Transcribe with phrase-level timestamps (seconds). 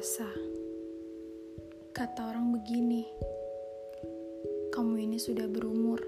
[0.00, 0.32] Dewasa
[1.92, 3.04] Kata orang begini
[4.72, 6.00] Kamu ini sudah berumur.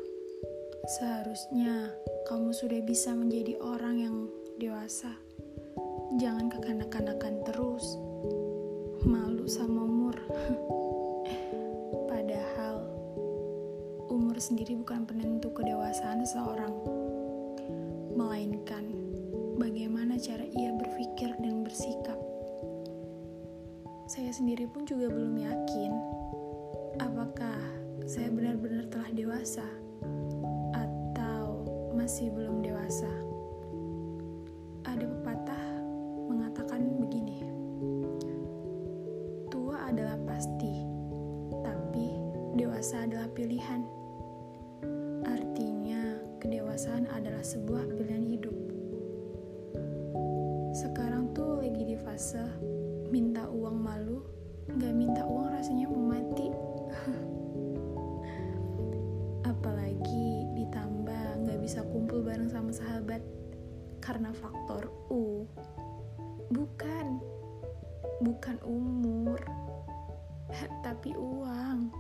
[0.96, 1.92] Seharusnya
[2.24, 4.16] kamu sudah bisa menjadi orang yang
[4.56, 5.12] dewasa.
[6.16, 7.84] Jangan kekanak-kanakan terus.
[9.04, 10.16] Malu sama umur.
[12.16, 12.88] Padahal
[14.08, 16.72] Umur sendiri bukan penentu kedewasaan seseorang.
[18.16, 18.88] Melainkan
[19.60, 22.31] bagaimana cara ia berpikir dan bersikap
[24.12, 25.88] saya sendiri pun juga belum yakin
[27.00, 27.56] apakah
[28.04, 29.64] saya benar-benar telah dewasa
[30.76, 31.64] atau
[31.96, 33.08] masih belum dewasa.
[34.84, 35.64] Ada pepatah
[36.28, 37.40] mengatakan begini,
[39.48, 40.84] tua adalah pasti,
[41.64, 42.12] tapi
[42.60, 43.80] dewasa adalah pilihan.
[45.24, 48.56] Artinya, kedewasaan adalah sebuah pilihan hidup.
[50.76, 52.44] Sekarang tuh lagi di fase
[53.12, 54.24] minta uang malu,
[54.80, 56.48] gak minta uang rasanya mau mati.
[59.52, 63.20] Apalagi ditambah gak bisa kumpul bareng sama sahabat
[64.00, 65.44] karena faktor U.
[66.56, 67.20] Bukan,
[68.24, 69.44] bukan umur,
[70.80, 71.92] tapi uang.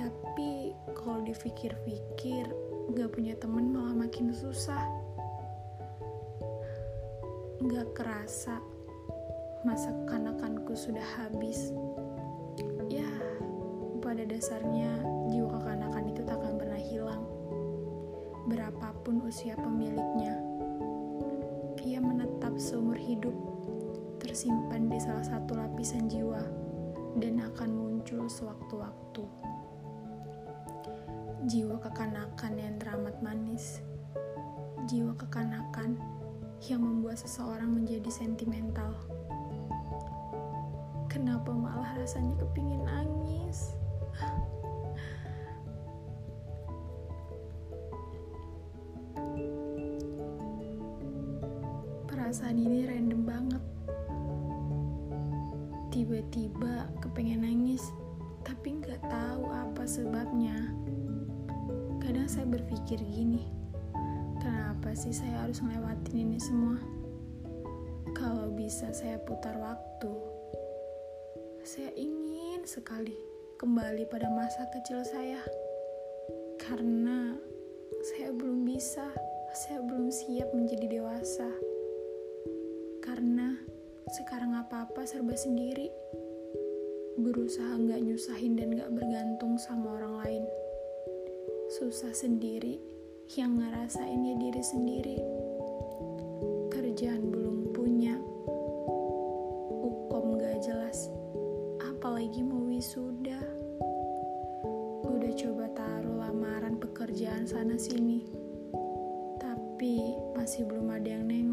[0.00, 2.48] Tapi kalau dipikir-pikir,
[2.96, 5.05] gak punya temen malah makin susah
[7.56, 8.60] Gak kerasa
[9.64, 11.72] masa kekanakanku sudah habis.
[12.92, 13.08] Ya,
[14.04, 14.92] pada dasarnya
[15.32, 17.24] jiwa kekanakan itu tak akan pernah hilang.
[18.44, 20.36] Berapapun usia pemiliknya,
[21.80, 23.32] ia menetap seumur hidup,
[24.20, 26.44] tersimpan di salah satu lapisan jiwa,
[27.16, 29.24] dan akan muncul sewaktu-waktu.
[31.48, 33.80] Jiwa kekanakan yang teramat manis,
[34.92, 36.15] jiwa kekanakan
[36.64, 38.96] yang membuat seseorang menjadi sentimental.
[41.06, 43.76] Kenapa malah rasanya kepingin nangis?
[52.08, 53.62] Perasaan ini random banget.
[55.94, 57.80] Tiba-tiba kepengen nangis,
[58.44, 60.58] tapi nggak tahu apa sebabnya.
[62.02, 63.55] Kadang saya berpikir gini,
[64.46, 66.78] Kenapa sih saya harus ngelewatin ini semua?
[68.14, 70.14] Kalau bisa saya putar waktu,
[71.66, 73.18] saya ingin sekali
[73.58, 75.42] kembali pada masa kecil saya.
[76.62, 77.34] Karena
[78.14, 79.10] saya belum bisa,
[79.66, 81.50] saya belum siap menjadi dewasa.
[83.02, 83.50] Karena
[84.14, 85.90] sekarang apa-apa serba sendiri.
[87.18, 90.44] Berusaha nggak nyusahin dan nggak bergantung sama orang lain.
[91.82, 92.94] Susah sendiri
[93.34, 95.18] yang ngerasain ya diri sendiri.
[96.70, 98.14] Kerjaan belum punya,
[99.82, 101.10] ukom gak jelas,
[101.82, 103.42] apalagi mau wisuda.
[105.02, 108.22] Udah coba taruh lamaran pekerjaan sana sini,
[109.42, 111.45] tapi masih belum ada yang nengok.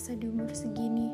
[0.00, 1.12] Terasa di umur segini.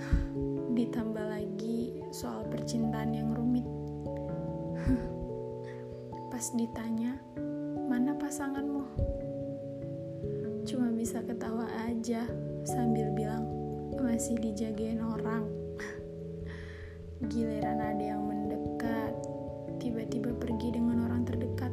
[0.80, 3.68] Ditambah lagi soal percintaan yang rumit.
[6.32, 7.20] Pas ditanya,
[7.84, 8.84] mana pasanganmu?
[10.64, 12.24] Cuma bisa ketawa aja
[12.64, 13.44] sambil bilang,
[14.00, 15.44] masih dijagain orang.
[17.28, 19.12] Giliran ada yang mendekat,
[19.84, 21.72] tiba-tiba pergi dengan orang terdekat.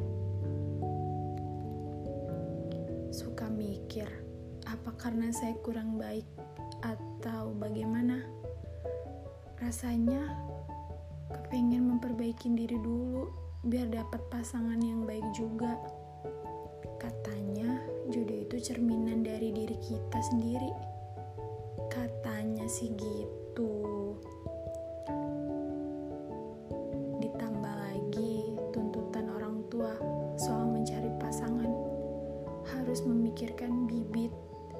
[3.16, 4.29] Suka mikir,
[4.70, 6.30] apa karena saya kurang baik
[6.86, 8.22] atau bagaimana?
[9.58, 10.30] Rasanya
[11.34, 13.34] kepengen memperbaiki diri dulu
[13.66, 15.74] biar dapat pasangan yang baik juga.
[17.02, 17.82] Katanya
[18.14, 20.70] jodoh itu cerminan dari diri kita sendiri.
[21.90, 23.74] Katanya sih gitu.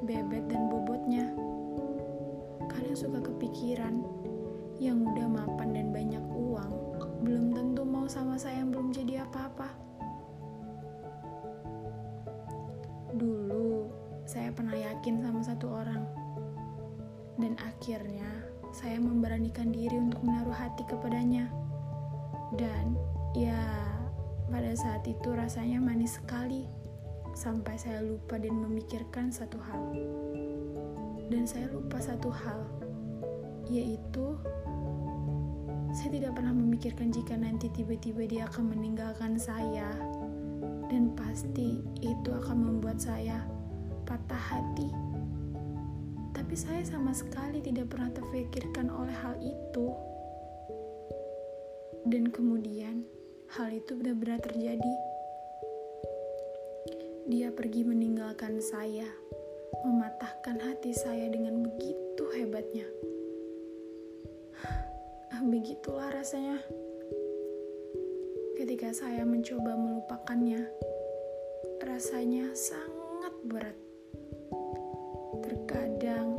[0.10, 1.30] Bebet, dan bobotnya.
[2.66, 4.02] Kadang suka kepikiran,
[4.82, 6.74] yang udah mapan dan banyak uang,
[7.22, 9.70] belum tentu mau sama saya yang belum jadi apa-apa.
[13.14, 13.86] Dulu,
[14.26, 16.02] saya pernah yakin sama satu orang.
[17.38, 21.54] Dan akhirnya, saya memberanikan diri untuk menaruh hati kepadanya.
[22.58, 22.98] Dan,
[23.38, 23.62] ya,
[24.50, 26.79] pada saat itu rasanya manis sekali
[27.40, 29.96] sampai saya lupa dan memikirkan satu hal.
[31.32, 32.68] Dan saya lupa satu hal,
[33.72, 34.36] yaitu
[35.90, 39.90] Saya tidak pernah memikirkan jika nanti tiba-tiba dia akan meninggalkan saya.
[40.86, 43.42] Dan pasti itu akan membuat saya
[44.06, 44.86] patah hati.
[46.30, 49.88] Tapi saya sama sekali tidak pernah terpikirkan oleh hal itu.
[52.06, 53.02] Dan kemudian
[53.58, 55.09] hal itu benar-benar terjadi.
[57.30, 59.06] Dia pergi meninggalkan saya,
[59.86, 62.90] mematahkan hati saya dengan begitu hebatnya.
[65.46, 66.58] Begitulah rasanya
[68.58, 70.74] ketika saya mencoba melupakannya.
[71.86, 73.78] Rasanya sangat berat.
[75.46, 76.34] Terkadang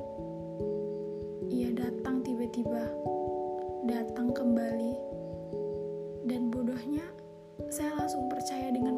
[1.54, 2.82] ia datang tiba-tiba,
[3.86, 4.94] datang kembali,
[6.26, 7.06] dan bodohnya
[7.70, 8.89] saya langsung percaya dengan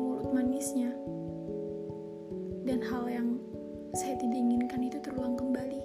[2.82, 3.38] hal yang
[3.94, 5.78] saya tidak inginkan itu terulang kembali.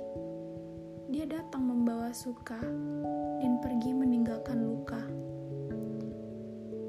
[1.14, 2.58] Dia datang membawa suka
[3.40, 5.00] dan pergi meninggalkan luka.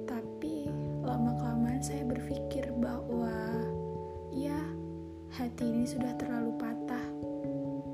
[0.08, 0.72] Tapi
[1.04, 3.30] lama-kelamaan saya berpikir bahwa
[4.32, 4.58] ya
[5.36, 7.06] hati ini sudah terlalu patah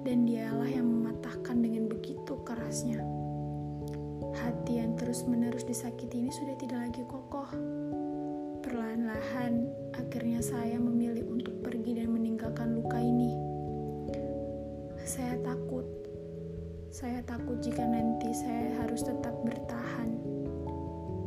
[0.07, 3.03] dan dialah yang mematahkan dengan begitu kerasnya.
[4.35, 7.51] Hati yang terus-menerus disakiti ini sudah tidak lagi kokoh.
[8.65, 11.54] Perlahan-lahan, akhirnya saya memilih untuk
[11.85, 13.37] pergi dan meninggalkan luka ini.
[15.05, 15.85] Saya takut.
[16.89, 20.17] Saya takut jika nanti saya harus tetap bertahan.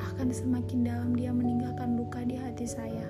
[0.01, 3.06] Akan semakin dalam dia meninggalkan luka di hati saya.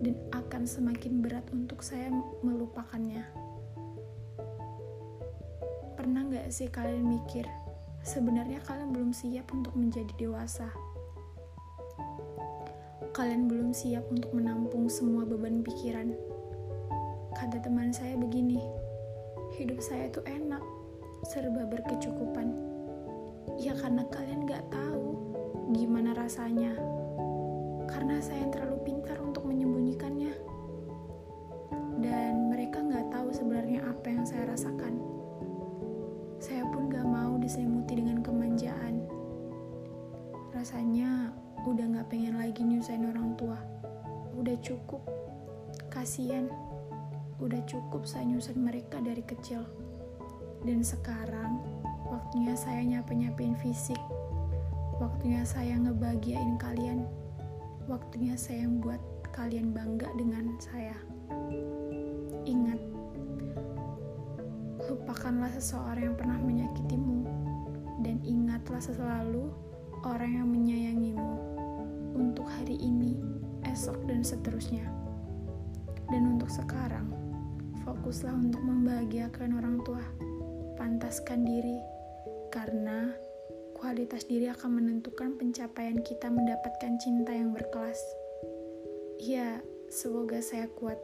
[0.00, 2.08] Dan akan semakin berat untuk saya
[2.40, 3.20] melupakannya.
[6.00, 7.44] Pernah gak sih kalian mikir,
[8.00, 10.72] sebenarnya kalian belum siap untuk menjadi dewasa?
[13.12, 16.16] kalian belum siap untuk menampung semua beban pikiran.
[17.42, 18.62] Kata teman saya begini,
[19.58, 20.62] hidup saya tuh enak,
[21.26, 22.54] serba berkecukupan.
[23.58, 25.18] Ya karena kalian gak tahu
[25.74, 26.70] gimana rasanya.
[27.90, 30.30] Karena saya terlalu pintar untuk menyembunyikannya.
[31.98, 35.02] Dan mereka gak tahu sebenarnya apa yang saya rasakan.
[36.38, 39.02] Saya pun gak mau diselimuti dengan kemanjaan.
[40.54, 41.34] Rasanya
[41.66, 43.58] udah gak pengen lagi nyusahin orang tua.
[44.38, 45.02] Udah cukup,
[45.90, 46.46] kasihan.
[47.42, 49.66] Udah cukup saya nyusahin mereka dari kecil.
[50.62, 51.58] Dan sekarang,
[52.06, 53.98] waktunya saya nyape-nyapein fisik.
[55.02, 57.02] Waktunya saya ngebahagiain kalian.
[57.90, 59.02] Waktunya saya buat
[59.34, 60.94] kalian bangga dengan saya.
[62.46, 62.78] Ingat,
[64.86, 67.26] lupakanlah seseorang yang pernah menyakitimu.
[68.06, 69.50] Dan ingatlah selalu
[70.06, 71.34] orang yang menyayangimu
[72.14, 73.18] untuk hari ini,
[73.66, 74.86] esok, dan seterusnya.
[76.06, 77.21] Dan untuk sekarang,
[77.82, 80.02] fokuslah untuk membahagiakan orang tua.
[80.78, 81.78] Pantaskan diri,
[82.50, 83.12] karena
[83.76, 87.98] kualitas diri akan menentukan pencapaian kita mendapatkan cinta yang berkelas.
[89.18, 90.98] Ya, semoga saya kuat.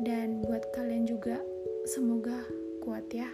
[0.00, 1.40] Dan buat kalian juga,
[1.88, 2.44] semoga
[2.84, 3.28] kuat ya.